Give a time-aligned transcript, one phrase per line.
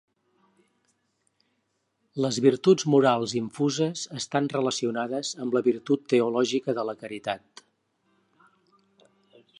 [2.25, 7.63] Les virtuts morals infuses estan relacionades amb la virtut teològica de la Caritat.